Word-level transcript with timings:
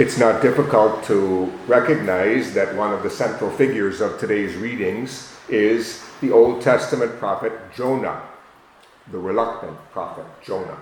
It's 0.00 0.16
not 0.16 0.40
difficult 0.40 1.04
to 1.04 1.52
recognize 1.66 2.54
that 2.54 2.74
one 2.74 2.92
of 2.94 3.02
the 3.02 3.10
central 3.10 3.50
figures 3.50 4.00
of 4.00 4.18
today's 4.18 4.56
readings 4.56 5.36
is 5.48 6.02
the 6.22 6.30
Old 6.30 6.62
Testament 6.62 7.18
prophet 7.18 7.52
Jonah, 7.76 8.22
the 9.12 9.18
reluctant 9.18 9.76
prophet 9.92 10.24
Jonah. 10.42 10.78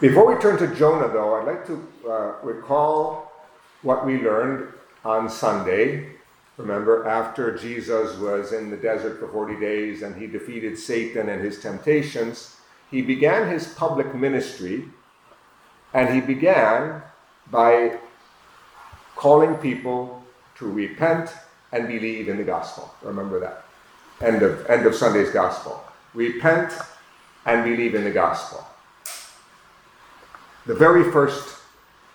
Before 0.00 0.26
we 0.26 0.40
turn 0.40 0.58
to 0.58 0.74
Jonah, 0.74 1.08
though, 1.12 1.34
I'd 1.34 1.46
like 1.46 1.66
to 1.68 1.88
uh, 2.08 2.32
recall 2.42 3.30
what 3.82 4.04
we 4.04 4.20
learned 4.20 4.72
on 5.04 5.30
Sunday. 5.30 6.16
Remember, 6.56 7.06
after 7.06 7.56
Jesus 7.56 8.18
was 8.18 8.52
in 8.52 8.70
the 8.70 8.76
desert 8.76 9.20
for 9.20 9.28
40 9.28 9.60
days 9.60 10.02
and 10.02 10.16
he 10.20 10.26
defeated 10.26 10.76
Satan 10.76 11.28
and 11.28 11.40
his 11.40 11.60
temptations, 11.60 12.56
he 12.90 13.02
began 13.02 13.48
his 13.48 13.66
public 13.74 14.14
ministry 14.14 14.84
and 15.92 16.14
he 16.14 16.20
began 16.20 17.02
by 17.50 17.98
calling 19.16 19.54
people 19.56 20.24
to 20.56 20.70
repent 20.70 21.32
and 21.72 21.86
believe 21.86 22.28
in 22.28 22.36
the 22.36 22.44
gospel. 22.44 22.92
Remember 23.02 23.38
that. 23.40 23.64
End 24.20 24.42
of, 24.42 24.66
end 24.66 24.86
of 24.86 24.94
Sunday's 24.94 25.30
gospel. 25.30 25.82
Repent 26.14 26.72
and 27.46 27.64
believe 27.64 27.94
in 27.94 28.04
the 28.04 28.10
gospel. 28.10 28.66
The 30.66 30.74
very 30.74 31.10
first 31.10 31.58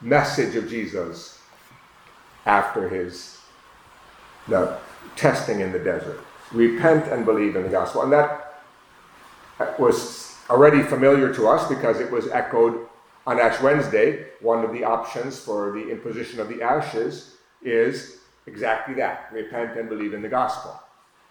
message 0.01 0.55
of 0.55 0.69
Jesus 0.69 1.39
after 2.45 2.87
his 2.89 3.35
the 4.47 4.77
testing 5.15 5.61
in 5.61 5.71
the 5.71 5.79
desert. 5.79 6.19
Repent 6.51 7.11
and 7.11 7.25
believe 7.25 7.55
in 7.55 7.63
the 7.63 7.69
gospel. 7.69 8.03
And 8.03 8.11
that 8.13 8.63
was 9.79 10.24
already 10.49 10.83
familiar 10.83 11.33
to 11.33 11.47
us 11.47 11.67
because 11.67 11.99
it 11.99 12.11
was 12.11 12.27
echoed 12.29 12.87
on 13.27 13.39
Ash 13.39 13.59
Wednesday, 13.61 14.27
one 14.39 14.63
of 14.63 14.71
the 14.71 14.83
options 14.83 15.39
for 15.39 15.71
the 15.71 15.89
imposition 15.89 16.39
of 16.39 16.47
the 16.47 16.61
ashes 16.61 17.37
is 17.63 18.17
exactly 18.45 18.93
that 18.95 19.29
repent 19.33 19.77
and 19.77 19.89
believe 19.89 20.13
in 20.13 20.21
the 20.21 20.29
gospel. 20.29 20.79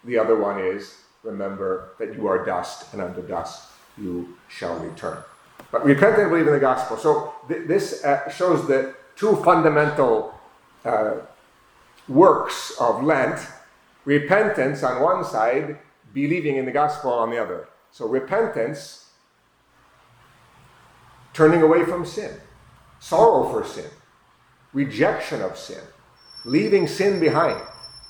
The 0.03 0.17
other 0.17 0.37
one 0.37 0.59
is 0.59 0.97
remember 1.23 1.93
that 1.97 2.13
you 2.15 2.27
are 2.27 2.45
dust, 2.45 2.93
and 2.93 3.01
unto 3.01 3.25
dust 3.25 3.69
you 3.97 4.37
shall 4.49 4.77
return. 4.79 5.17
But 5.71 5.85
repent 5.85 6.19
and 6.19 6.29
believe 6.29 6.47
in 6.47 6.53
the 6.53 6.59
gospel. 6.59 6.97
So 6.97 7.33
th- 7.47 7.67
this 7.67 8.03
uh, 8.03 8.29
shows 8.29 8.67
the 8.67 8.93
two 9.15 9.37
fundamental 9.37 10.37
uh, 10.83 11.15
works 12.07 12.75
of 12.79 13.03
Lent 13.03 13.39
repentance 14.03 14.83
on 14.83 15.01
one 15.01 15.23
side, 15.23 15.79
believing 16.13 16.57
in 16.57 16.65
the 16.65 16.71
gospel 16.71 17.11
on 17.11 17.31
the 17.31 17.41
other. 17.41 17.67
So 17.91 18.07
repentance 18.07 19.04
turning 21.35 21.61
away 21.61 21.83
from 21.83 22.05
sin, 22.05 22.31
sorrow 22.99 23.51
for 23.51 23.67
sin, 23.67 23.91
rejection 24.73 25.41
of 25.41 25.57
sin, 25.57 25.81
leaving 26.45 26.87
sin 26.87 27.19
behind, 27.19 27.61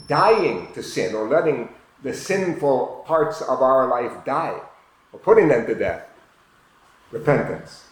dying 0.08 0.72
to 0.74 0.84
sin, 0.84 1.16
or 1.16 1.28
letting 1.28 1.68
the 2.04 2.14
sinful 2.14 3.04
parts 3.08 3.42
of 3.42 3.64
our 3.64 3.88
life 3.88 4.24
die, 4.26 4.62
or 5.12 5.20
putting 5.20 5.48
them 5.48 5.66
to 5.66 5.74
death. 5.74 6.08
Repentance. 7.12 7.86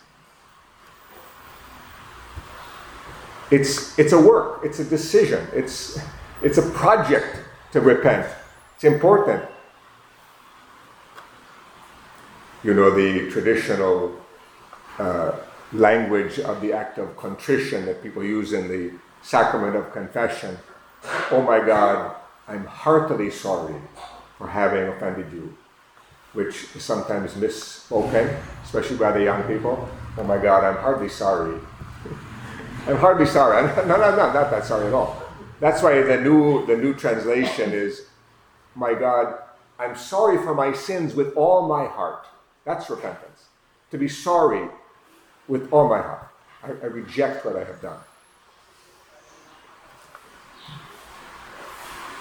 It's, 3.50 3.98
it's 3.98 4.14
a 4.14 4.22
work, 4.22 4.62
it's 4.64 4.80
a 4.80 4.86
decision, 4.86 5.48
it's, 5.52 6.00
it's 6.44 6.60
a 6.60 6.70
project 6.72 7.40
to 7.72 7.82
repent. 7.82 8.28
It's 8.76 8.84
important. 8.84 9.44
You 12.64 12.76
know, 12.76 12.92
the 12.92 13.32
traditional 13.32 14.23
uh, 15.00 15.32
language 15.72 16.40
of 16.40 16.62
the 16.62 16.74
act 16.74 16.98
of 16.98 17.16
contrition 17.18 17.86
that 17.86 18.04
people 18.04 18.24
use 18.24 18.54
in 18.54 18.68
the 18.68 18.92
sacrament 19.22 19.76
of 19.76 19.92
confession. 19.92 20.58
Oh 21.32 21.42
my 21.42 21.60
God, 21.66 22.16
I'm 22.48 22.66
heartily 22.66 23.32
sorry 23.32 23.76
for 24.38 24.48
having 24.48 24.88
offended 24.88 25.32
you, 25.32 25.56
which 26.34 26.68
is 26.76 26.84
sometimes 26.84 27.34
misspoken, 27.34 28.40
especially 28.64 28.98
by 28.98 29.12
the 29.12 29.24
young 29.24 29.44
people. 29.44 29.90
Oh 30.18 30.24
my 30.24 30.38
God, 30.38 30.64
I'm 30.64 30.82
hardly 30.82 31.10
sorry. 31.10 31.58
I'm 32.86 32.98
hardly 32.98 33.26
sorry. 33.26 33.58
I'm, 33.58 33.88
no, 33.88 33.98
no, 33.98 34.12
no, 34.12 34.34
not 34.34 34.52
that 34.52 34.66
sorry 34.66 34.88
at 34.88 34.94
all. 34.94 35.24
That's 35.60 35.82
why 35.82 36.02
the 36.02 36.20
new, 36.20 36.66
the 36.66 36.76
new 36.76 36.94
translation 36.94 37.72
is, 37.72 38.08
my 38.76 38.94
God, 38.94 39.40
I'm 39.80 39.96
sorry 39.96 40.38
for 40.38 40.54
my 40.54 40.74
sins 40.74 41.16
with 41.16 41.36
all 41.36 41.68
my 41.68 41.86
heart. 41.86 42.26
That's 42.66 42.90
repentance. 42.90 43.46
To 43.92 43.98
be 43.98 44.08
sorry 44.08 44.68
with 45.48 45.72
all 45.72 45.88
my 45.88 46.02
heart. 46.02 46.28
I, 46.64 46.70
I 46.70 46.86
reject 46.88 47.46
what 47.46 47.56
I 47.56 47.64
have 47.64 47.82
done. 47.82 48.00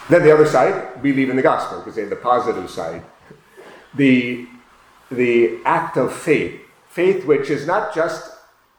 Then 0.08 0.22
the 0.24 0.32
other 0.32 0.46
side, 0.46 1.02
believe 1.02 1.30
in 1.30 1.36
the 1.36 1.42
gospel, 1.42 1.78
because 1.78 1.96
in 1.96 2.10
the 2.10 2.16
positive 2.16 2.68
side, 2.68 3.02
the, 3.94 4.46
the 5.10 5.58
act 5.64 5.96
of 5.96 6.12
faith, 6.12 6.60
faith 6.88 7.24
which 7.24 7.50
is 7.50 7.66
not 7.66 7.94
just 7.94 8.30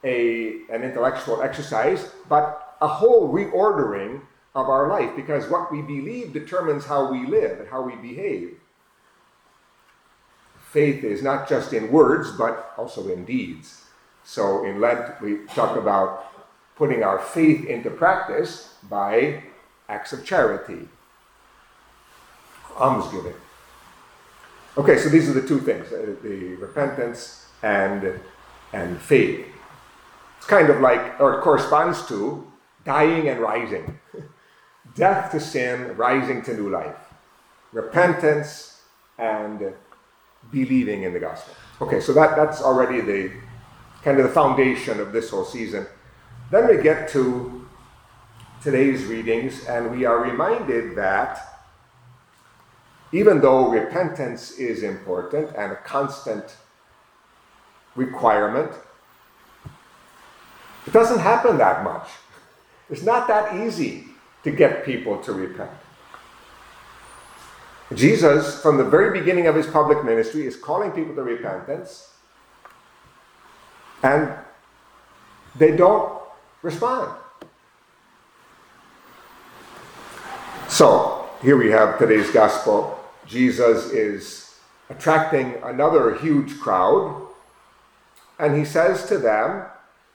a, 0.04 0.62
an 0.70 0.84
intellectual 0.84 1.42
exercise, 1.42 2.12
but 2.28 2.76
a 2.82 2.88
whole 2.88 3.34
reordering 3.34 4.22
of 4.54 4.70
our 4.70 4.88
life, 4.90 5.16
because 5.16 5.50
what 5.50 5.72
we 5.72 5.82
believe 5.82 6.34
determines 6.34 6.86
how 6.86 7.12
we 7.12 7.26
live 7.26 7.60
and 7.60 7.70
how 7.70 7.82
we 7.82 7.96
behave. 7.96 8.58
Faith 10.72 11.04
is 11.04 11.24
not 11.24 11.48
just 11.48 11.72
in 11.72 11.92
words, 11.92 12.32
but 12.32 12.74
also 12.78 13.08
in 13.08 13.26
deeds. 13.26 13.83
So 14.24 14.66
in 14.66 14.80
Lent, 14.80 15.22
we 15.22 15.46
talk 15.54 15.78
about 15.78 16.26
putting 16.76 17.04
our 17.04 17.20
faith 17.20 17.66
into 17.66 17.90
practice 17.90 18.76
by 18.90 19.44
acts 19.90 20.14
of 20.14 20.26
charity, 20.26 20.88
almsgiving. 22.78 23.36
Okay, 24.78 24.98
so 24.98 25.10
these 25.10 25.30
are 25.30 25.34
the 25.34 25.48
two 25.48 25.60
things 25.60 25.92
uh, 25.92 26.16
the 26.24 26.56
repentance 26.56 27.48
and, 27.62 28.20
and 28.72 29.00
faith. 29.00 29.46
It's 30.38 30.48
kind 30.48 30.70
of 30.70 30.82
like, 30.82 31.20
or 31.20 31.38
it 31.38 31.42
corresponds 31.42 32.08
to 32.08 32.52
dying 32.84 33.30
and 33.30 33.40
rising. 33.40 34.00
Death 34.96 35.32
to 35.32 35.40
sin, 35.40 35.96
rising 35.96 36.42
to 36.44 36.54
new 36.54 36.70
life. 36.70 36.98
Repentance 37.72 38.82
and 39.18 39.74
believing 40.52 41.04
in 41.04 41.14
the 41.14 41.20
gospel. 41.20 41.54
Okay, 41.82 42.00
so 42.00 42.14
that, 42.14 42.36
that's 42.36 42.62
already 42.62 43.00
the 43.02 43.32
kind 44.04 44.20
of 44.20 44.28
the 44.28 44.34
foundation 44.34 45.00
of 45.00 45.12
this 45.12 45.30
whole 45.30 45.46
season. 45.46 45.88
Then 46.52 46.68
we 46.68 46.82
get 46.84 47.10
to 47.10 47.68
today's 48.62 49.06
readings, 49.06 49.66
and 49.66 49.92
we 49.92 50.06
are 50.06 50.20
reminded 50.20 50.96
that 50.96 51.40
even 53.12 53.42
though 53.42 53.70
repentance 53.70 54.52
is 54.52 54.84
important 54.84 55.56
and 55.56 55.72
a 55.72 55.76
constant 55.76 56.58
requirement, 57.96 58.72
it 60.86 60.92
doesn't 60.92 61.20
happen 61.20 61.58
that 61.58 61.84
much. 61.84 62.10
It's 62.90 63.04
not 63.04 63.28
that 63.28 63.56
easy 63.56 64.08
to 64.44 64.52
get 64.52 64.84
people 64.84 65.18
to 65.24 65.32
repent. 65.32 65.72
Jesus, 67.94 68.62
from 68.62 68.78
the 68.78 68.84
very 68.84 69.18
beginning 69.18 69.48
of 69.48 69.56
his 69.56 69.68
public 69.68 70.04
ministry, 70.04 70.46
is 70.46 70.56
calling 70.56 70.92
people 70.92 71.16
to 71.16 71.24
repentance 71.24 72.13
and 74.04 74.34
they 75.56 75.76
don't 75.76 76.22
respond. 76.62 77.18
So, 80.68 81.30
here 81.42 81.58
we 81.58 81.72
have 81.72 81.98
today's 81.98 82.30
gospel. 82.32 83.00
Jesus 83.26 83.92
is 83.92 84.60
attracting 84.90 85.56
another 85.64 86.16
huge 86.16 86.60
crowd, 86.60 87.28
and 88.40 88.58
he 88.58 88.66
says 88.66 89.06
to 89.08 89.18
them, 89.18 89.66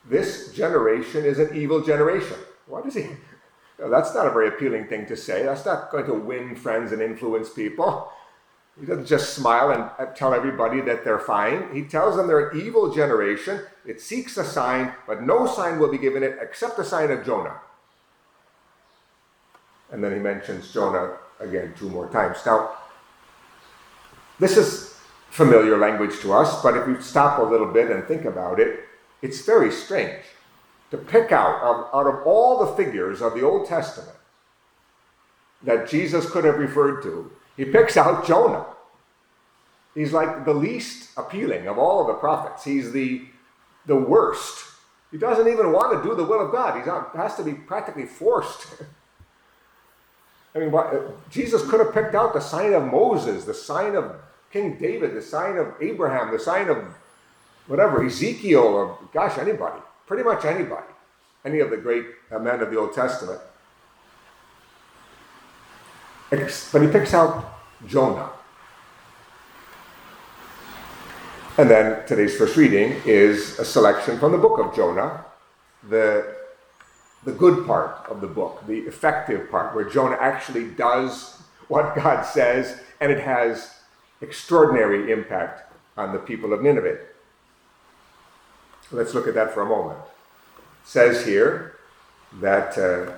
This 0.05 0.53
generation 0.53 1.25
is 1.25 1.39
an 1.39 1.55
evil 1.55 1.81
generation. 1.81 2.37
What 2.67 2.85
is 2.85 2.93
he? 2.95 3.07
That's 3.79 4.13
not 4.13 4.27
a 4.27 4.31
very 4.31 4.49
appealing 4.49 4.87
thing 4.87 5.05
to 5.05 5.15
say. 5.15 5.43
That's 5.43 5.65
not 5.65 5.91
going 5.91 6.05
to 6.05 6.13
win 6.13 6.55
friends 6.55 6.91
and 6.91 7.01
influence 7.01 7.49
people. 7.49 8.11
He 8.79 8.85
doesn't 8.85 9.07
just 9.07 9.33
smile 9.33 9.71
and 9.71 9.89
uh, 9.99 10.13
tell 10.13 10.33
everybody 10.33 10.79
that 10.81 11.03
they're 11.03 11.19
fine. 11.19 11.73
He 11.73 11.83
tells 11.83 12.15
them 12.15 12.27
they're 12.27 12.49
an 12.49 12.61
evil 12.61 12.93
generation. 12.93 13.61
It 13.85 13.99
seeks 13.99 14.37
a 14.37 14.45
sign, 14.45 14.93
but 15.05 15.23
no 15.23 15.47
sign 15.47 15.79
will 15.79 15.91
be 15.91 15.97
given 15.97 16.23
it 16.23 16.37
except 16.41 16.77
the 16.77 16.85
sign 16.85 17.11
of 17.11 17.25
Jonah. 17.25 17.59
And 19.91 20.03
then 20.03 20.13
he 20.13 20.19
mentions 20.19 20.71
Jonah 20.71 21.17
again 21.39 21.73
two 21.77 21.89
more 21.89 22.07
times. 22.09 22.37
Now, 22.45 22.71
this 24.39 24.55
is 24.55 24.95
familiar 25.29 25.77
language 25.77 26.19
to 26.21 26.33
us, 26.33 26.61
but 26.61 26.77
if 26.77 26.87
we 26.87 27.01
stop 27.01 27.39
a 27.39 27.43
little 27.43 27.71
bit 27.71 27.91
and 27.91 28.05
think 28.05 28.25
about 28.25 28.59
it, 28.59 28.85
it's 29.21 29.41
very 29.45 29.71
strange 29.71 30.23
to 30.91 30.97
pick 30.97 31.31
out 31.31 31.61
of, 31.61 31.93
out 31.93 32.07
of 32.07 32.25
all 32.25 32.65
the 32.65 32.75
figures 32.75 33.21
of 33.21 33.33
the 33.33 33.43
Old 33.43 33.67
Testament 33.67 34.17
that 35.63 35.89
Jesus 35.89 36.29
could 36.29 36.45
have 36.45 36.57
referred 36.57 37.01
to 37.03 37.31
he 37.59 37.65
picks 37.65 37.97
out 37.97 38.25
Jonah. 38.25 38.65
He's 39.93 40.13
like 40.13 40.45
the 40.45 40.53
least 40.53 41.09
appealing 41.17 41.67
of 41.67 41.77
all 41.77 41.99
of 41.99 42.07
the 42.07 42.13
prophets. 42.13 42.63
He's 42.63 42.93
the, 42.93 43.23
the 43.85 43.97
worst. 43.97 44.65
He 45.11 45.17
doesn't 45.17 45.45
even 45.45 45.73
want 45.73 46.01
to 46.01 46.09
do 46.09 46.15
the 46.15 46.23
will 46.23 46.45
of 46.45 46.53
God. 46.53 46.81
He 46.81 47.17
has 47.17 47.35
to 47.35 47.43
be 47.43 47.51
practically 47.51 48.05
forced. 48.05 48.65
I 50.55 50.59
mean, 50.59 50.73
Jesus 51.29 51.69
could 51.69 51.81
have 51.81 51.93
picked 51.93 52.15
out 52.15 52.33
the 52.33 52.39
sign 52.39 52.71
of 52.71 52.85
Moses, 52.85 53.43
the 53.43 53.53
sign 53.53 53.93
of 53.93 54.15
King 54.53 54.77
David, 54.77 55.13
the 55.13 55.21
sign 55.21 55.57
of 55.57 55.73
Abraham, 55.81 56.31
the 56.31 56.39
sign 56.39 56.69
of 56.69 56.77
whatever, 57.67 58.05
Ezekiel, 58.05 58.63
or 58.63 58.97
gosh, 59.13 59.37
anybody. 59.37 59.81
Pretty 60.07 60.23
much 60.23 60.45
anybody. 60.45 60.93
Any 61.43 61.59
of 61.59 61.71
the 61.71 61.77
great 61.77 62.05
men 62.31 62.61
of 62.61 62.71
the 62.71 62.79
Old 62.79 62.93
Testament. 62.93 63.41
But 66.29 66.81
he 66.81 66.87
picks 66.87 67.13
out 67.13 67.59
Jonah. 67.87 68.29
And 71.57 71.69
then 71.69 72.05
today's 72.05 72.37
first 72.37 72.55
reading 72.55 73.01
is 73.05 73.57
a 73.59 73.65
selection 73.65 74.19
from 74.19 74.31
the 74.31 74.37
book 74.37 74.59
of 74.59 74.75
Jonah, 74.75 75.25
the, 75.89 76.35
the 77.25 77.31
good 77.31 77.65
part 77.65 78.05
of 78.09 78.21
the 78.21 78.27
book, 78.27 78.63
the 78.67 78.79
effective 78.79 79.49
part, 79.49 79.75
where 79.75 79.83
Jonah 79.83 80.17
actually 80.19 80.69
does 80.69 81.41
what 81.67 81.95
God 82.01 82.23
says, 82.23 82.79
and 83.01 83.11
it 83.11 83.19
has 83.19 83.75
extraordinary 84.21 85.11
impact 85.11 85.73
on 85.97 86.13
the 86.13 86.19
people 86.19 86.53
of 86.53 86.61
Nineveh. 86.61 86.99
Let's 88.91 89.13
look 89.13 89.27
at 89.27 89.33
that 89.33 89.53
for 89.53 89.61
a 89.61 89.65
moment. 89.65 89.99
It 90.57 90.87
says 90.87 91.25
here 91.25 91.75
that 92.39 92.77
uh, 92.77 93.13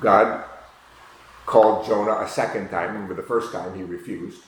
God 0.00 0.44
called 1.46 1.86
Jonah 1.86 2.20
a 2.20 2.28
second 2.28 2.70
time. 2.70 2.92
Remember, 2.92 3.14
the 3.14 3.22
first 3.22 3.52
time 3.52 3.74
he 3.76 3.82
refused. 3.82 4.42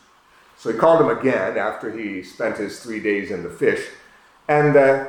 So 0.56 0.72
he 0.72 0.78
called 0.78 1.00
him 1.00 1.16
again 1.16 1.58
after 1.58 1.90
he 1.96 2.22
spent 2.22 2.56
his 2.56 2.80
three 2.80 3.00
days 3.00 3.30
in 3.30 3.42
the 3.42 3.50
fish. 3.50 3.86
And 4.48 4.76
uh, 4.76 5.08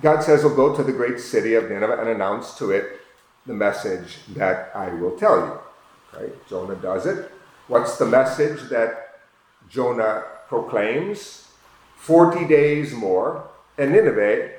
God 0.00 0.22
says, 0.22 0.42
We'll 0.42 0.56
go 0.56 0.74
to 0.74 0.82
the 0.82 0.92
great 0.92 1.20
city 1.20 1.54
of 1.54 1.70
Nineveh 1.70 2.00
and 2.00 2.08
announce 2.08 2.58
to 2.58 2.70
it 2.72 3.00
the 3.46 3.54
message 3.54 4.18
that 4.34 4.72
I 4.74 4.88
will 4.88 5.16
tell 5.16 5.36
you. 5.38 6.32
Jonah 6.48 6.76
does 6.76 7.06
it. 7.06 7.30
What's 7.68 7.96
the 7.96 8.06
message 8.06 8.68
that 8.70 9.20
Jonah 9.68 10.24
proclaims? 10.48 11.48
40 11.96 12.46
days 12.48 12.92
more, 12.92 13.48
and 13.78 13.92
Nineveh 13.92 14.50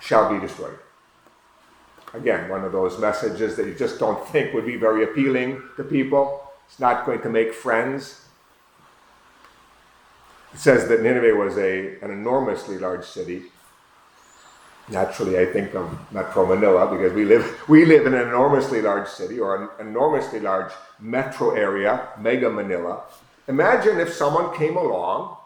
shall 0.00 0.32
be 0.32 0.40
destroyed. 0.40 0.78
Again, 2.12 2.48
one 2.48 2.64
of 2.64 2.72
those 2.72 2.98
messages 2.98 3.56
that 3.56 3.66
you 3.66 3.74
just 3.74 3.98
don't 3.98 4.26
think 4.28 4.52
would 4.52 4.66
be 4.66 4.76
very 4.76 5.04
appealing 5.04 5.62
to 5.76 5.84
people. 5.84 6.50
It's 6.68 6.80
not 6.80 7.06
going 7.06 7.22
to 7.22 7.28
make 7.28 7.54
friends. 7.54 8.24
It 10.52 10.58
says 10.58 10.88
that 10.88 11.02
Nineveh 11.02 11.36
was 11.36 11.56
a, 11.56 12.00
an 12.00 12.10
enormously 12.10 12.78
large 12.78 13.04
city. 13.04 13.44
Naturally, 14.88 15.38
I 15.38 15.46
think 15.46 15.74
of 15.76 16.12
Metro 16.12 16.44
Manila 16.46 16.90
because 16.90 17.12
we 17.12 17.24
live, 17.24 17.60
we 17.68 17.84
live 17.84 18.06
in 18.06 18.14
an 18.14 18.26
enormously 18.26 18.82
large 18.82 19.08
city 19.08 19.38
or 19.38 19.56
an 19.62 19.68
enormously 19.86 20.40
large 20.40 20.72
metro 20.98 21.54
area, 21.54 22.08
Mega 22.18 22.50
Manila. 22.50 23.02
Imagine 23.46 24.00
if 24.00 24.12
someone 24.12 24.56
came 24.56 24.76
along, 24.76 25.36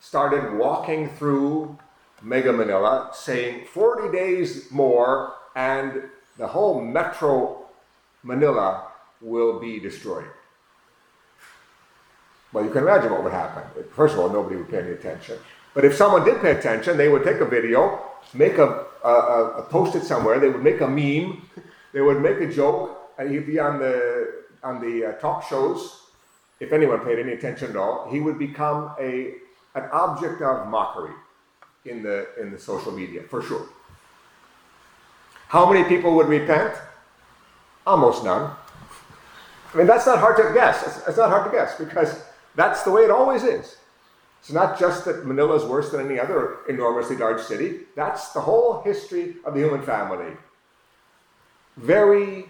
started 0.00 0.52
walking 0.52 1.08
through 1.08 1.78
Mega 2.22 2.52
Manila, 2.52 3.10
saying 3.12 3.66
40 3.66 4.16
days 4.16 4.70
more 4.70 5.34
and 5.54 6.02
the 6.38 6.46
whole 6.46 6.80
metro 6.80 7.66
Manila 8.22 8.88
will 9.20 9.60
be 9.60 9.78
destroyed. 9.78 10.26
Well, 12.52 12.64
you 12.64 12.70
can 12.70 12.82
imagine 12.82 13.10
what 13.10 13.24
would 13.24 13.32
happen. 13.32 13.64
First 13.92 14.14
of 14.14 14.20
all, 14.20 14.30
nobody 14.30 14.56
would 14.56 14.70
pay 14.70 14.78
any 14.78 14.92
attention. 14.92 15.38
But 15.74 15.84
if 15.84 15.96
someone 15.96 16.24
did 16.24 16.40
pay 16.40 16.52
attention, 16.52 16.96
they 16.96 17.08
would 17.08 17.24
take 17.24 17.38
a 17.38 17.44
video, 17.44 18.00
make 18.32 18.58
a, 18.58 18.86
a, 19.04 19.10
a 19.58 19.62
post 19.68 19.96
it 19.96 20.04
somewhere. 20.04 20.38
They 20.38 20.48
would 20.48 20.62
make 20.62 20.80
a 20.80 20.88
meme. 20.88 21.42
They 21.92 22.00
would 22.00 22.20
make 22.20 22.38
a 22.38 22.52
joke, 22.52 23.12
and 23.18 23.30
he'd 23.30 23.46
be 23.46 23.58
on 23.58 23.78
the 23.78 24.44
on 24.62 24.80
the 24.80 25.06
uh, 25.06 25.12
talk 25.14 25.48
shows. 25.48 26.00
If 26.60 26.72
anyone 26.72 27.00
paid 27.00 27.18
any 27.18 27.32
attention 27.32 27.70
at 27.70 27.76
all, 27.76 28.08
he 28.10 28.20
would 28.20 28.38
become 28.38 28.94
a 29.00 29.34
an 29.74 29.88
object 29.92 30.40
of 30.40 30.68
mockery 30.68 31.12
in 31.84 32.02
the 32.02 32.26
in 32.40 32.50
the 32.50 32.58
social 32.58 32.92
media 32.92 33.22
for 33.22 33.42
sure. 33.42 33.66
How 35.48 35.70
many 35.70 35.88
people 35.88 36.14
would 36.16 36.28
repent? 36.28 36.74
Almost 37.86 38.24
none. 38.24 38.50
I 39.72 39.76
mean, 39.76 39.86
that's 39.86 40.06
not 40.06 40.18
hard 40.18 40.36
to 40.36 40.52
guess. 40.54 40.86
It's, 40.86 41.08
it's, 41.08 41.16
not 41.16 41.30
hard 41.30 41.50
to 41.50 41.56
guess 41.56 41.76
because 41.76 42.22
that's 42.54 42.82
the 42.82 42.90
way 42.90 43.02
it 43.02 43.10
always 43.10 43.42
is. 43.42 43.76
It's 44.40 44.52
not 44.52 44.78
just 44.78 45.04
that 45.04 45.26
Manila 45.26 45.56
is 45.56 45.64
worse 45.64 45.90
than 45.90 46.04
any 46.06 46.20
other 46.20 46.58
enormously 46.68 47.16
large 47.16 47.40
city. 47.40 47.80
That's 47.96 48.32
the 48.32 48.40
whole 48.40 48.82
history 48.82 49.36
of 49.44 49.54
the 49.54 49.60
human 49.60 49.82
family. 49.82 50.32
Very, 51.76 52.46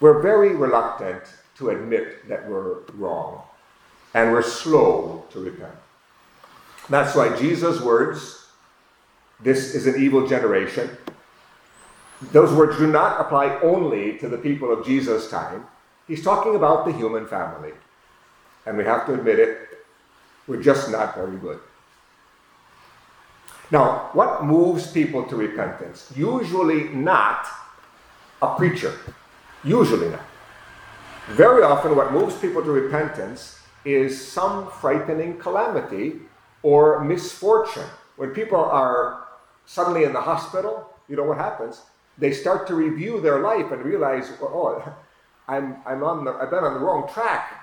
we're 0.00 0.20
very 0.20 0.54
reluctant 0.54 1.22
to 1.56 1.70
admit 1.70 2.28
that 2.28 2.48
we're 2.48 2.80
wrong, 2.94 3.42
and 4.14 4.32
we're 4.32 4.42
slow 4.42 5.24
to 5.30 5.40
repent. 5.40 5.74
That's 6.90 7.14
why 7.14 7.36
Jesus' 7.36 7.80
words, 7.80 8.46
this 9.38 9.76
is 9.76 9.86
an 9.86 10.02
evil 10.02 10.26
generation, 10.26 10.90
those 12.32 12.52
words 12.52 12.76
do 12.76 12.86
not 12.86 13.20
apply 13.20 13.58
only 13.60 14.18
to 14.18 14.28
the 14.28 14.36
people 14.36 14.72
of 14.72 14.84
Jesus' 14.84 15.30
time. 15.30 15.66
He's 16.06 16.22
talking 16.22 16.56
about 16.56 16.84
the 16.84 16.92
human 16.92 17.26
family. 17.26 17.72
And 18.66 18.76
we 18.76 18.84
have 18.84 19.06
to 19.06 19.14
admit 19.14 19.38
it, 19.38 19.56
we're 20.46 20.62
just 20.62 20.90
not 20.90 21.14
very 21.14 21.38
good. 21.38 21.60
Now, 23.70 24.10
what 24.12 24.44
moves 24.44 24.90
people 24.90 25.22
to 25.26 25.36
repentance? 25.36 26.12
Usually 26.16 26.88
not 26.88 27.46
a 28.42 28.56
preacher. 28.56 28.92
Usually 29.62 30.08
not. 30.08 30.24
Very 31.28 31.62
often, 31.62 31.94
what 31.94 32.12
moves 32.12 32.36
people 32.36 32.62
to 32.64 32.70
repentance 32.70 33.60
is 33.84 34.20
some 34.20 34.68
frightening 34.68 35.38
calamity 35.38 36.20
or 36.62 37.02
misfortune. 37.04 37.86
When 38.16 38.30
people 38.30 38.58
are 38.58 39.26
suddenly 39.66 40.04
in 40.04 40.12
the 40.12 40.20
hospital, 40.20 40.92
you 41.08 41.16
know 41.16 41.24
what 41.24 41.38
happens? 41.38 41.82
They 42.18 42.32
start 42.32 42.66
to 42.68 42.74
review 42.74 43.20
their 43.20 43.40
life 43.40 43.70
and 43.72 43.84
realize, 43.84 44.30
oh, 44.40 44.82
oh 44.86 44.94
I'm, 45.48 45.76
I'm 45.84 46.04
on 46.04 46.24
the, 46.24 46.32
I've 46.32 46.50
been 46.50 46.64
on 46.64 46.74
the 46.74 46.80
wrong 46.80 47.08
track. 47.12 47.56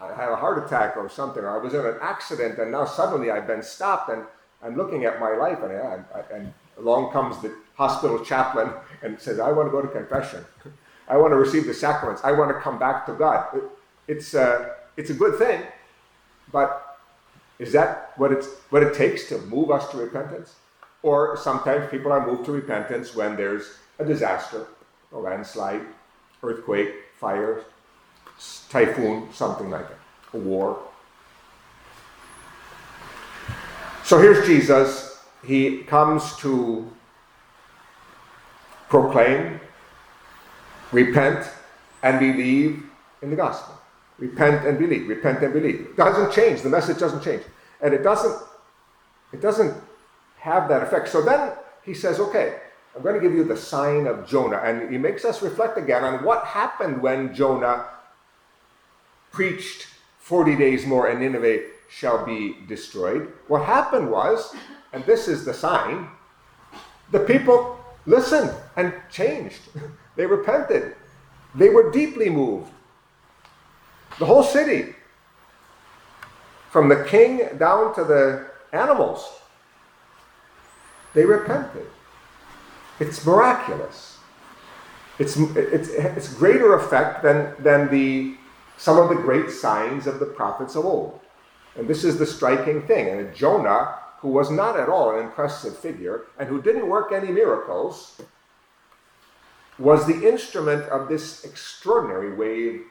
I 0.00 0.08
had 0.14 0.28
a 0.28 0.36
heart 0.36 0.64
attack 0.64 0.96
or 0.96 1.08
something, 1.08 1.42
or 1.42 1.58
I 1.58 1.62
was 1.62 1.72
in 1.72 1.80
an 1.80 1.96
accident, 2.02 2.58
and 2.58 2.70
now 2.70 2.84
suddenly 2.84 3.30
I've 3.30 3.46
been 3.46 3.62
stopped, 3.62 4.10
and 4.10 4.24
I'm 4.62 4.76
looking 4.76 5.06
at 5.06 5.18
my 5.18 5.30
life, 5.30 5.58
and, 5.62 5.72
and, 5.72 6.04
and 6.30 6.54
along 6.78 7.12
comes 7.12 7.40
the 7.40 7.54
hospital 7.74 8.22
chaplain 8.22 8.70
and 9.02 9.18
says, 9.18 9.38
I 9.38 9.52
want 9.52 9.68
to 9.68 9.70
go 9.70 9.80
to 9.80 9.88
confession. 9.88 10.44
I 11.08 11.16
want 11.16 11.32
to 11.32 11.36
receive 11.36 11.66
the 11.66 11.74
sacraments. 11.74 12.22
I 12.24 12.32
want 12.32 12.50
to 12.50 12.60
come 12.60 12.78
back 12.78 13.06
to 13.06 13.12
God. 13.12 13.46
It, 13.54 13.62
it's, 14.08 14.34
a, 14.34 14.74
it's 14.96 15.10
a 15.10 15.14
good 15.14 15.38
thing, 15.38 15.62
but 16.52 16.85
is 17.58 17.72
that 17.72 18.12
what, 18.16 18.32
it's, 18.32 18.46
what 18.70 18.82
it 18.82 18.94
takes 18.94 19.28
to 19.28 19.38
move 19.38 19.70
us 19.70 19.90
to 19.90 19.96
repentance? 19.96 20.54
Or 21.02 21.36
sometimes 21.36 21.90
people 21.90 22.12
are 22.12 22.26
moved 22.26 22.44
to 22.46 22.52
repentance 22.52 23.14
when 23.14 23.36
there's 23.36 23.78
a 23.98 24.04
disaster, 24.04 24.66
a 25.12 25.18
landslide, 25.18 25.82
earthquake, 26.42 26.92
fire, 27.18 27.62
typhoon, 28.68 29.28
something 29.32 29.70
like 29.70 29.88
that, 29.88 29.98
a 30.34 30.38
war. 30.38 30.78
So 34.04 34.20
here's 34.20 34.46
Jesus. 34.46 35.24
He 35.44 35.82
comes 35.84 36.36
to 36.36 36.90
proclaim, 38.88 39.60
repent, 40.92 41.48
and 42.02 42.20
believe 42.20 42.84
in 43.22 43.30
the 43.30 43.36
gospel. 43.36 43.74
Repent 44.18 44.66
and 44.66 44.78
believe. 44.78 45.08
Repent 45.08 45.42
and 45.42 45.52
believe. 45.52 45.80
It 45.80 45.96
doesn't 45.96 46.32
change. 46.32 46.62
The 46.62 46.68
message 46.68 46.98
doesn't 46.98 47.22
change. 47.22 47.42
And 47.80 47.92
it 47.92 48.02
doesn't, 48.02 48.42
it 49.32 49.40
doesn't 49.40 49.74
have 50.38 50.68
that 50.68 50.82
effect. 50.82 51.08
So 51.08 51.22
then 51.22 51.52
he 51.84 51.92
says, 51.92 52.18
okay, 52.18 52.58
I'm 52.94 53.02
going 53.02 53.14
to 53.14 53.20
give 53.20 53.34
you 53.34 53.44
the 53.44 53.56
sign 53.56 54.06
of 54.06 54.26
Jonah. 54.26 54.58
And 54.58 54.90
he 54.90 54.96
makes 54.96 55.24
us 55.24 55.42
reflect 55.42 55.76
again 55.76 56.02
on 56.02 56.24
what 56.24 56.44
happened 56.44 57.02
when 57.02 57.34
Jonah 57.34 57.86
preached 59.32 59.88
40 60.18 60.56
days 60.56 60.86
more 60.86 61.08
and 61.08 61.20
Nineveh 61.20 61.64
shall 61.88 62.24
be 62.24 62.56
destroyed. 62.66 63.32
What 63.48 63.64
happened 63.64 64.10
was, 64.10 64.54
and 64.92 65.04
this 65.04 65.28
is 65.28 65.44
the 65.44 65.52
sign, 65.52 66.08
the 67.10 67.20
people 67.20 67.78
listened 68.06 68.50
and 68.76 68.92
changed. 69.10 69.60
They 70.16 70.24
repented. 70.24 70.96
They 71.54 71.68
were 71.68 71.90
deeply 71.90 72.30
moved. 72.30 72.72
The 74.18 74.24
whole 74.24 74.42
city, 74.42 74.94
from 76.70 76.88
the 76.88 77.04
king 77.04 77.56
down 77.58 77.94
to 77.94 78.04
the 78.04 78.46
animals, 78.72 79.40
they 81.14 81.24
repented. 81.24 81.86
It's 82.98 83.24
miraculous. 83.24 84.18
It's, 85.18 85.36
it's, 85.36 85.88
it's 85.88 86.32
greater 86.34 86.74
effect 86.74 87.22
than, 87.22 87.54
than 87.58 87.90
the, 87.90 88.36
some 88.76 88.98
of 88.98 89.08
the 89.08 89.14
great 89.14 89.50
signs 89.50 90.06
of 90.06 90.18
the 90.18 90.26
prophets 90.26 90.76
of 90.76 90.84
old. 90.84 91.20
And 91.74 91.88
this 91.88 92.04
is 92.04 92.18
the 92.18 92.26
striking 92.26 92.82
thing. 92.86 93.08
And 93.08 93.34
Jonah, 93.34 93.96
who 94.20 94.28
was 94.28 94.50
not 94.50 94.78
at 94.78 94.88
all 94.88 95.14
an 95.14 95.24
impressive 95.24 95.78
figure 95.78 96.24
and 96.38 96.48
who 96.48 96.60
didn't 96.60 96.88
work 96.88 97.12
any 97.12 97.30
miracles, 97.30 98.20
was 99.78 100.06
the 100.06 100.26
instrument 100.26 100.84
of 100.88 101.08
this 101.08 101.44
extraordinary 101.44 102.34
wave 102.34 102.82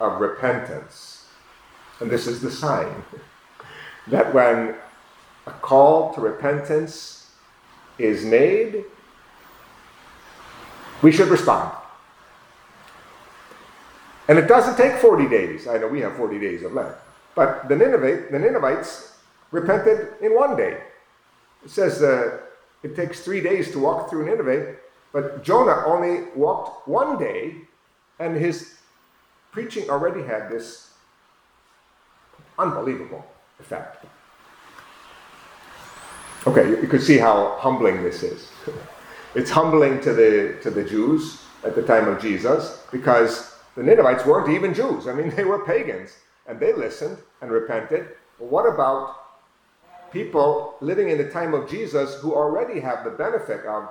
of 0.00 0.20
repentance. 0.20 1.26
And 2.00 2.10
this 2.10 2.26
is 2.26 2.40
the 2.40 2.50
sign 2.50 3.04
that 4.08 4.34
when 4.34 4.74
a 5.46 5.50
call 5.50 6.12
to 6.14 6.20
repentance 6.20 7.30
is 7.98 8.24
made, 8.24 8.84
we 11.02 11.12
should 11.12 11.28
respond. 11.28 11.76
And 14.28 14.38
it 14.38 14.46
doesn't 14.46 14.76
take 14.76 15.00
40 15.00 15.28
days. 15.28 15.66
I 15.66 15.78
know 15.78 15.88
we 15.88 16.00
have 16.00 16.16
40 16.16 16.38
days 16.38 16.62
of 16.62 16.72
Lent. 16.72 16.94
But 17.34 17.68
the, 17.68 17.76
Ninevite, 17.76 18.30
the 18.30 18.38
Ninevites 18.38 19.18
repented 19.50 20.14
in 20.20 20.34
one 20.34 20.56
day. 20.56 20.80
It 21.64 21.70
says 21.70 22.02
uh, 22.02 22.38
it 22.82 22.96
takes 22.96 23.20
three 23.20 23.40
days 23.40 23.70
to 23.72 23.78
walk 23.78 24.08
through 24.08 24.26
Nineveh, 24.26 24.76
but 25.12 25.42
Jonah 25.42 25.82
only 25.86 26.30
walked 26.34 26.86
one 26.88 27.18
day, 27.18 27.56
and 28.18 28.36
his 28.36 28.76
preaching 29.52 29.90
already 29.90 30.22
had 30.22 30.48
this 30.48 30.90
unbelievable 32.58 33.24
effect. 33.58 34.04
Okay, 36.46 36.68
you, 36.68 36.80
you 36.80 36.88
could 36.88 37.02
see 37.02 37.18
how 37.18 37.56
humbling 37.58 38.02
this 38.02 38.22
is. 38.22 38.48
it's 39.34 39.50
humbling 39.50 40.00
to 40.00 40.12
the 40.12 40.58
to 40.62 40.70
the 40.70 40.84
Jews 40.84 41.42
at 41.64 41.74
the 41.74 41.82
time 41.82 42.08
of 42.08 42.20
Jesus 42.20 42.86
because 42.90 43.56
the 43.76 43.82
Ninevites 43.82 44.24
weren't 44.24 44.48
even 44.48 44.72
Jews. 44.74 45.06
I 45.06 45.12
mean, 45.12 45.30
they 45.36 45.44
were 45.44 45.64
pagans, 45.64 46.16
and 46.46 46.58
they 46.58 46.72
listened 46.72 47.18
and 47.40 47.50
repented. 47.50 48.08
But 48.38 48.48
what 48.48 48.66
about 48.66 49.16
people 50.12 50.76
living 50.80 51.10
in 51.10 51.18
the 51.18 51.30
time 51.30 51.54
of 51.54 51.70
Jesus 51.70 52.14
who 52.16 52.34
already 52.34 52.80
have 52.80 53.04
the 53.04 53.10
benefit 53.10 53.64
of 53.66 53.88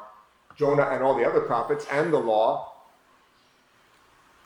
Jonah 0.58 0.90
and 0.92 1.02
all 1.04 1.16
the 1.16 1.26
other 1.26 1.40
prophets 1.40 1.86
and 1.92 2.12
the 2.12 2.20
law, 2.20 2.74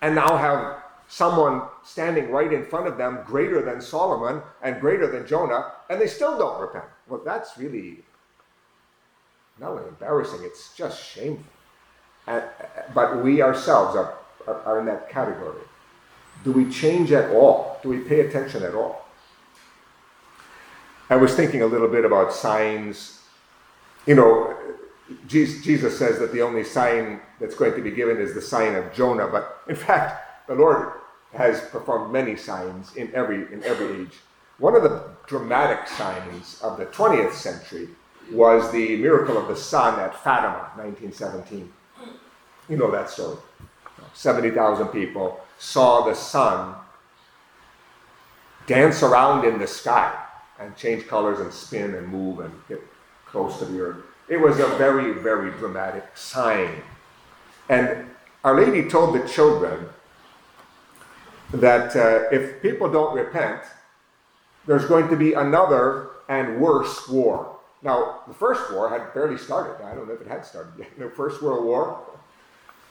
and 0.01 0.13
now 0.13 0.37
have 0.37 0.82
someone 1.07 1.61
standing 1.83 2.31
right 2.31 2.51
in 2.51 2.65
front 2.65 2.87
of 2.87 2.97
them 2.97 3.19
greater 3.25 3.61
than 3.61 3.81
Solomon 3.81 4.41
and 4.61 4.79
greater 4.79 5.07
than 5.11 5.27
Jonah, 5.27 5.71
and 5.89 5.99
they 5.99 6.07
still 6.07 6.37
don't 6.37 6.59
repent. 6.59 6.85
Well, 7.07 7.21
that's 7.23 7.57
really 7.57 8.03
not 9.59 9.71
only 9.71 9.87
embarrassing, 9.87 10.39
it's 10.43 10.75
just 10.75 11.03
shameful. 11.03 11.45
And, 12.25 12.43
but 12.93 13.23
we 13.23 13.41
ourselves 13.41 13.95
are, 13.95 14.15
are, 14.47 14.61
are 14.61 14.79
in 14.79 14.85
that 14.85 15.09
category. 15.09 15.61
Do 16.43 16.51
we 16.51 16.69
change 16.69 17.11
at 17.11 17.31
all? 17.31 17.79
Do 17.83 17.89
we 17.89 17.99
pay 17.99 18.21
attention 18.21 18.63
at 18.63 18.73
all? 18.73 19.05
I 21.09 21.15
was 21.15 21.35
thinking 21.35 21.61
a 21.61 21.65
little 21.65 21.87
bit 21.87 22.05
about 22.05 22.33
signs. 22.33 23.21
You 24.05 24.15
know, 24.15 24.57
Jesus 25.27 25.97
says 25.97 26.17
that 26.19 26.31
the 26.31 26.41
only 26.41 26.63
sign 26.63 27.19
that's 27.39 27.55
going 27.55 27.73
to 27.75 27.81
be 27.81 27.91
given 27.91 28.17
is 28.17 28.33
the 28.33 28.41
sign 28.41 28.75
of 28.75 28.93
Jonah, 28.93 29.27
but 29.27 29.61
in 29.67 29.75
fact, 29.75 30.32
the 30.53 30.59
Lord 30.59 30.91
has 31.33 31.61
performed 31.61 32.13
many 32.13 32.35
signs 32.35 32.95
in 32.95 33.13
every, 33.15 33.51
in 33.51 33.63
every 33.63 34.01
age. 34.01 34.13
One 34.59 34.75
of 34.75 34.83
the 34.83 35.03
dramatic 35.25 35.87
signs 35.87 36.61
of 36.61 36.77
the 36.77 36.85
20th 36.85 37.33
century 37.33 37.89
was 38.31 38.71
the 38.71 38.97
miracle 38.97 39.37
of 39.37 39.47
the 39.47 39.55
sun 39.55 39.99
at 39.99 40.15
Fatima, 40.23 40.69
1917. 40.75 41.73
You 42.69 42.77
know 42.77 42.91
that 42.91 43.09
story. 43.09 43.37
70,000 44.13 44.89
people 44.89 45.41
saw 45.57 46.05
the 46.05 46.13
sun 46.13 46.75
dance 48.67 49.01
around 49.01 49.43
in 49.43 49.57
the 49.57 49.67
sky 49.67 50.15
and 50.59 50.75
change 50.75 51.07
colors 51.07 51.39
and 51.39 51.51
spin 51.51 51.95
and 51.95 52.07
move 52.07 52.41
and 52.41 52.53
get 52.69 52.79
close 53.25 53.57
to 53.57 53.65
the 53.65 53.81
earth. 53.81 53.97
It 54.29 54.37
was 54.37 54.59
a 54.59 54.67
very, 54.77 55.13
very 55.13 55.49
dramatic 55.57 56.15
sign. 56.15 56.69
And 57.69 58.07
Our 58.43 58.55
Lady 58.63 58.87
told 58.87 59.15
the 59.15 59.27
children 59.27 59.89
that 61.53 61.95
uh, 61.95 62.35
if 62.35 62.61
people 62.61 62.91
don't 62.91 63.15
repent, 63.15 63.61
there's 64.65 64.85
going 64.85 65.07
to 65.09 65.15
be 65.15 65.33
another 65.33 66.09
and 66.27 66.59
worse 66.59 67.07
war. 67.07 67.57
Now, 67.81 68.21
the 68.27 68.33
first 68.33 68.71
war 68.71 68.89
had 68.89 69.13
barely 69.13 69.37
started. 69.37 69.83
I 69.83 69.93
don't 69.93 70.07
know 70.07 70.13
if 70.13 70.21
it 70.21 70.27
had 70.27 70.45
started 70.45 70.73
yet. 70.77 70.87
The 70.97 71.09
First 71.09 71.41
World 71.41 71.65
War, 71.65 71.99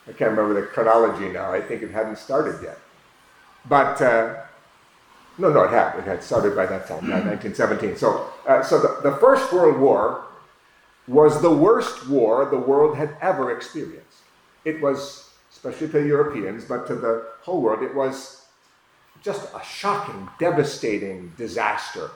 I 0.07 0.11
can't 0.11 0.31
remember 0.31 0.53
the 0.53 0.67
chronology 0.67 1.29
now. 1.29 1.51
I 1.51 1.61
think 1.61 1.81
it 1.81 1.91
hadn't 1.91 2.17
started 2.17 2.61
yet. 2.63 2.77
But, 3.67 4.01
uh, 4.01 4.35
no, 5.37 5.51
no, 5.51 5.63
it 5.63 5.71
had. 5.71 5.97
It 5.97 6.03
had 6.03 6.23
started 6.23 6.55
by 6.55 6.67
that 6.67 6.87
time, 6.87 7.09
1917. 7.09 7.97
So, 7.97 8.29
uh, 8.47 8.61
so 8.61 8.79
the, 8.79 9.09
the 9.09 9.17
First 9.17 9.51
World 9.51 9.79
War 9.79 10.25
was 11.07 11.41
the 11.41 11.51
worst 11.51 12.07
war 12.07 12.45
the 12.45 12.57
world 12.57 12.95
had 12.95 13.17
ever 13.19 13.55
experienced. 13.55 14.19
It 14.63 14.79
was, 14.79 15.31
especially 15.51 15.89
to 15.89 16.05
Europeans, 16.05 16.65
but 16.65 16.87
to 16.87 16.95
the 16.95 17.27
whole 17.41 17.61
world, 17.61 17.83
it 17.83 17.93
was 17.93 18.42
just 19.23 19.47
a 19.55 19.63
shocking, 19.63 20.29
devastating 20.37 21.33
disaster. 21.37 22.11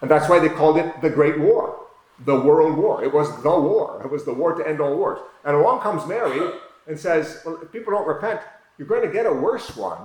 And 0.00 0.10
that's 0.10 0.28
why 0.28 0.38
they 0.38 0.48
called 0.48 0.78
it 0.78 1.00
the 1.02 1.10
Great 1.10 1.38
War, 1.38 1.80
the 2.24 2.38
World 2.38 2.78
War. 2.78 3.02
It 3.02 3.12
was 3.12 3.28
the 3.42 3.50
war. 3.50 4.00
It 4.04 4.10
was 4.10 4.24
the 4.24 4.32
war 4.32 4.54
to 4.54 4.66
end 4.66 4.80
all 4.80 4.96
wars. 4.96 5.18
And 5.44 5.56
along 5.56 5.80
comes 5.80 6.06
Mary 6.06 6.52
and 6.86 6.98
says, 6.98 7.42
Well, 7.44 7.58
if 7.60 7.72
people 7.72 7.92
don't 7.92 8.06
repent, 8.06 8.40
you're 8.78 8.88
going 8.88 9.02
to 9.02 9.12
get 9.12 9.26
a 9.26 9.32
worse 9.32 9.76
one. 9.76 9.98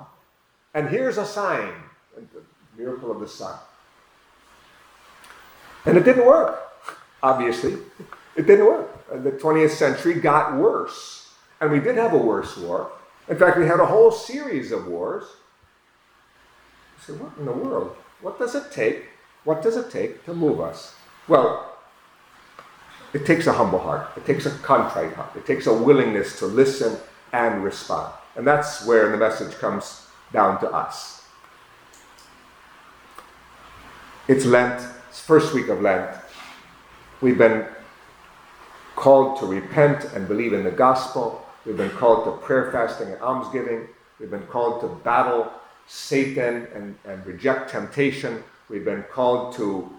And 0.74 0.90
here's 0.90 1.18
a 1.18 1.26
sign 1.26 1.72
the 2.16 2.42
miracle 2.76 3.12
of 3.12 3.20
the 3.20 3.28
sun. 3.28 3.58
And 5.86 5.98
it 5.98 6.04
didn't 6.04 6.26
work, 6.26 6.72
obviously. 7.22 7.78
It 8.36 8.48
didn't 8.48 8.66
work. 8.66 9.24
The 9.24 9.32
20th 9.32 9.72
century 9.72 10.16
got 10.16 10.56
worse. 10.56 11.34
And 11.62 11.72
we 11.72 11.80
did 11.80 11.98
have 11.98 12.14
a 12.14 12.18
worse 12.18 12.58
war. 12.58 12.92
In 13.28 13.38
fact, 13.38 13.58
we 13.58 13.68
had 13.68 13.80
a 13.80 13.86
whole 13.86 14.12
series 14.12 14.72
of 14.72 14.88
wars 14.88 15.26
what 17.12 17.38
in 17.38 17.46
the 17.46 17.52
world? 17.52 17.96
What 18.22 18.40
does 18.40 18.56
it 18.56 18.72
take? 18.72 19.06
What 19.44 19.62
does 19.62 19.76
it 19.76 19.92
take 19.92 20.24
to 20.26 20.34
move 20.34 20.62
us? 20.62 20.96
Well, 21.28 21.78
it 23.14 23.26
takes 23.26 23.46
a 23.48 23.54
humble 23.54 23.80
heart. 23.80 24.10
It 24.16 24.26
takes 24.26 24.46
a 24.46 24.52
contrite 24.52 25.14
heart. 25.14 25.36
It 25.36 25.46
takes 25.46 25.68
a 25.68 25.74
willingness 25.74 26.40
to 26.40 26.46
listen 26.46 26.98
and 27.32 27.64
respond. 27.64 28.14
And 28.36 28.48
that's 28.48 28.86
where 28.86 29.12
the 29.12 29.18
message 29.18 29.54
comes 29.56 30.08
down 30.32 30.60
to 30.62 30.72
us. 30.72 31.26
It's 34.28 34.46
Lent, 34.46 34.82
it's 35.10 35.20
first 35.20 35.54
week 35.54 35.68
of 35.68 35.82
Lent. 35.82 36.10
We've 37.22 37.38
been 37.38 37.66
called 38.96 39.40
to 39.40 39.46
repent 39.46 40.06
and 40.14 40.28
believe 40.28 40.54
in 40.54 40.64
the 40.64 40.72
gospel. 40.72 41.46
We've 41.66 41.78
been 41.78 41.92
called 41.92 42.26
to 42.26 42.32
prayer, 42.46 42.72
fasting, 42.72 43.10
and 43.10 43.22
almsgiving. 43.22 43.88
We've 44.20 44.32
been 44.32 44.48
called 44.48 44.82
to 44.82 44.88
battle 45.04 45.52
Satan 45.88 46.68
and, 46.74 46.98
and 47.06 47.26
reject 47.26 47.70
temptation. 47.70 48.44
We've 48.70 48.86
been 48.86 49.04
called 49.04 49.56
to 49.56 49.92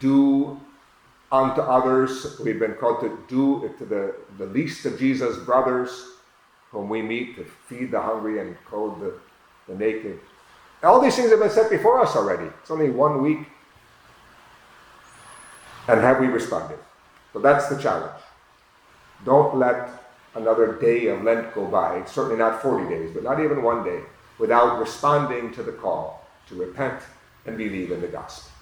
do 0.00 0.60
unto 1.30 1.60
others. 1.60 2.38
We've 2.40 2.58
been 2.58 2.74
called 2.74 3.00
to 3.00 3.18
do 3.28 3.64
it 3.64 3.78
to 3.78 3.84
the, 3.84 4.14
the 4.38 4.46
least 4.46 4.84
of 4.86 4.98
Jesus' 4.98 5.38
brothers 5.38 6.06
whom 6.70 6.88
we 6.88 7.00
meet, 7.00 7.36
to 7.36 7.44
feed 7.44 7.90
the 7.90 8.00
hungry 8.00 8.40
and 8.40 8.56
clothe 8.66 9.00
the, 9.00 9.14
the 9.66 9.74
naked. 9.74 10.18
All 10.82 11.00
these 11.00 11.16
things 11.16 11.30
have 11.30 11.40
been 11.40 11.50
set 11.50 11.70
before 11.70 12.00
us 12.00 12.14
already. 12.14 12.44
It's 12.60 12.70
only 12.70 12.90
one 12.90 13.22
week. 13.22 13.38
And 15.88 16.00
have 16.00 16.20
we 16.20 16.26
responded? 16.26 16.78
So 17.32 17.38
that's 17.38 17.68
the 17.68 17.78
challenge. 17.78 18.20
Don't 19.24 19.56
let 19.56 19.90
another 20.34 20.74
day 20.74 21.06
of 21.06 21.22
Lent 21.22 21.54
go 21.54 21.66
by. 21.66 22.04
Certainly 22.04 22.36
not 22.36 22.62
40 22.62 22.88
days, 22.88 23.10
but 23.14 23.22
not 23.22 23.40
even 23.42 23.62
one 23.62 23.82
day 23.82 24.02
without 24.38 24.78
responding 24.78 25.52
to 25.54 25.62
the 25.62 25.72
call 25.72 26.26
to 26.48 26.54
repent 26.54 27.00
and 27.46 27.56
believe 27.56 27.90
in 27.90 28.00
the 28.00 28.08
gospel. 28.08 28.57